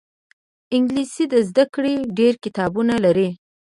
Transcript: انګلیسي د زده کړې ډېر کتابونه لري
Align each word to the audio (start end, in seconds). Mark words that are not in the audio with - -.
انګلیسي 0.75 1.25
د 1.33 1.35
زده 1.49 1.65
کړې 1.73 1.95
ډېر 2.17 2.33
کتابونه 2.43 2.93
لري 3.05 3.29